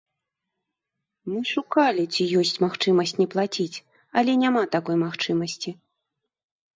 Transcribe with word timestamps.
Мы 1.33 1.41
шукалі, 1.49 2.05
ці 2.15 2.23
ёсць 2.39 2.53
магчымасць 2.63 3.13
не 3.21 3.27
плаціць, 3.35 3.81
але 4.23 4.31
няма 4.45 4.63
такой 4.77 4.97
магчымасці. 5.05 5.75